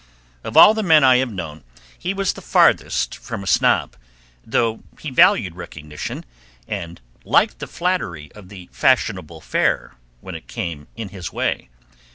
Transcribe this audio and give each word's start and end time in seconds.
Of 0.43 0.57
all 0.57 0.73
the 0.73 0.81
men 0.81 1.03
I 1.03 1.17
have 1.17 1.31
known 1.31 1.63
he 1.95 2.11
was 2.11 2.33
the 2.33 2.41
farthest 2.41 3.15
from 3.15 3.43
a 3.43 3.45
snob, 3.45 3.95
though 4.43 4.81
he 4.99 5.11
valued 5.11 5.55
recognition, 5.55 6.25
and 6.67 6.99
liked 7.23 7.59
the 7.59 7.67
flattery 7.67 8.31
of 8.31 8.49
the 8.49 8.67
fashionable 8.71 9.41
fair 9.41 9.93
when 10.19 10.33
it 10.33 10.47
came 10.47 10.87
in 10.95 11.09
his 11.09 11.31
way. 11.31 11.69